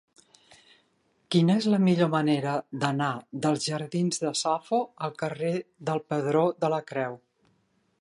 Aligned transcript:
Quina 1.35 1.57
és 1.61 1.67
la 1.73 1.79
millor 1.83 2.09
manera 2.15 2.55
d'anar 2.85 3.11
dels 3.45 3.69
jardins 3.69 4.25
de 4.27 4.35
Safo 4.43 4.83
al 5.09 5.17
carrer 5.23 5.55
del 5.91 6.05
Pedró 6.13 6.47
de 6.65 6.77
la 6.77 6.85
Creu? 6.93 7.19